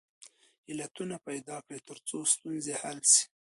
علتونه 0.69 1.15
پیدا 1.27 1.57
کړئ 1.65 1.79
ترڅو 1.87 2.17
ستونزې 2.33 2.73
حل 2.81 2.99
سي. 3.11 3.23